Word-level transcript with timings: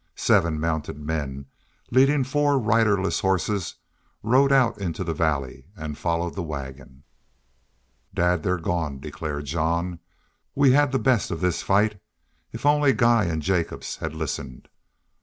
Seven 0.15 0.59
mounted 0.59 0.97
men, 0.99 1.45
leading 1.91 2.23
four 2.23 2.57
riderless 2.57 3.19
horses, 3.19 3.75
rode 4.23 4.51
out 4.51 4.79
into 4.79 5.03
the 5.03 5.13
valley 5.13 5.67
and 5.75 5.95
followed 5.95 6.33
the 6.33 6.41
wagon. 6.41 7.03
"Dad, 8.11 8.41
they've 8.41 8.59
gone," 8.59 8.99
declared 8.99 9.45
Jean. 9.45 9.99
"We 10.55 10.71
had 10.71 10.91
the 10.91 10.97
best 10.97 11.29
of 11.29 11.39
this 11.39 11.61
fight.... 11.61 12.01
If 12.51 12.65
only 12.65 12.93
Guy 12.93 13.25
an' 13.25 13.41
Jacobs 13.41 13.97
had 13.97 14.15
listened!" 14.15 14.69